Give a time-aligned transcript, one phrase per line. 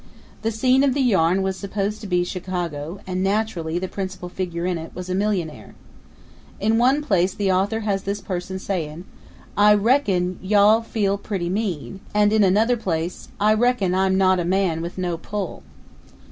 [0.41, 4.65] The scene of the yarn was supposed to be Chicago and naturally the principal figure
[4.65, 5.75] in it was a millionaire.
[6.59, 9.05] In one place the author has this person saying,
[9.55, 14.43] "I reckon you'll feel pretty mean," and in another place, "I reckon I'm not a
[14.43, 15.61] man with no pull."